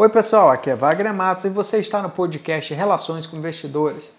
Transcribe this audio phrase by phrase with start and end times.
[0.00, 4.14] Oi, pessoal, aqui é Wagner Matos e você está no podcast Relações com Investidores.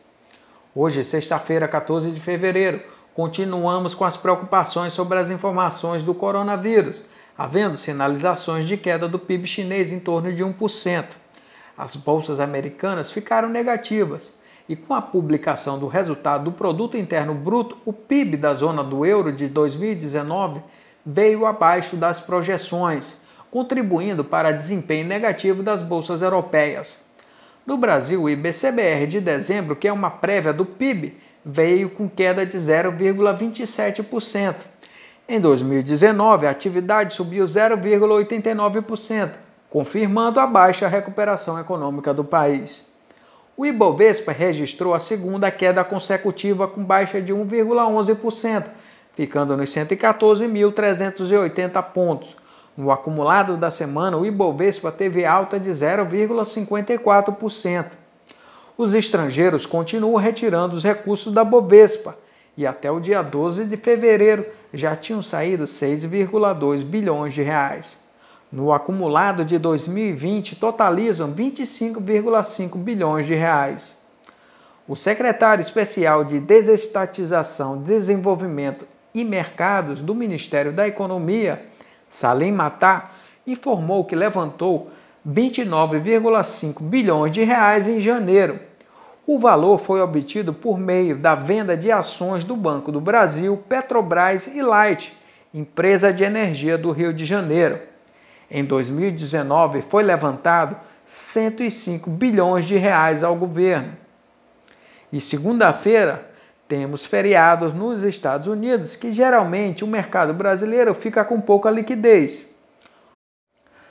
[0.76, 2.84] Hoje, sexta-feira, 14 de fevereiro,
[3.16, 7.04] continuamos com as preocupações sobre as informações do coronavírus,
[7.36, 11.06] havendo sinalizações de queda do PIB chinês em torno de 1%.
[11.76, 14.36] As bolsas americanas ficaram negativas
[14.70, 19.04] e com a publicação do resultado do Produto Interno Bruto, o PIB da zona do
[19.04, 20.62] euro de 2019
[21.04, 27.00] veio abaixo das projeções, contribuindo para desempenho negativo das bolsas europeias.
[27.68, 32.46] No Brasil, o IBCBR de dezembro, que é uma prévia do PIB, veio com queda
[32.46, 34.56] de 0,27%.
[35.28, 39.32] Em 2019, a atividade subiu 0,89%,
[39.70, 42.90] confirmando a baixa recuperação econômica do país.
[43.56, 48.66] O Ibovespa registrou a segunda queda consecutiva com baixa de 1,11%,
[49.14, 52.41] ficando nos 114.380 pontos.
[52.76, 57.92] No acumulado da semana, o Ibovespa teve alta de 0,54%.
[58.78, 62.18] Os estrangeiros continuam retirando os recursos da Bovespa
[62.58, 68.00] e até o dia 12 de fevereiro já tinham saído 6,2 bilhões de reais.
[68.52, 73.98] No acumulado de 2020 totalizam 25,5 bilhões de reais.
[74.88, 81.71] O secretário especial de Desestatização, Desenvolvimento e Mercados do Ministério da Economia,
[82.12, 83.16] Salim Matar,
[83.48, 84.92] informou que levantou
[85.28, 88.60] 29,5 bilhões de reais em janeiro.
[89.26, 94.48] O valor foi obtido por meio da venda de ações do Banco do Brasil, Petrobras
[94.48, 95.18] e Light,
[95.54, 97.80] empresa de energia do Rio de Janeiro.
[98.50, 103.94] Em 2019 foi levantado 105 bilhões de reais ao governo.
[105.14, 106.31] E segunda-feira
[106.72, 112.56] temos feriados nos Estados Unidos que geralmente o mercado brasileiro fica com pouca liquidez.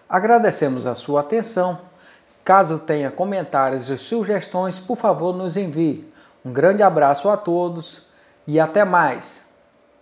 [0.09, 1.79] Agradecemos a sua atenção.
[2.43, 6.11] Caso tenha comentários e sugestões, por favor, nos envie.
[6.43, 8.07] Um grande abraço a todos
[8.47, 9.43] e até mais.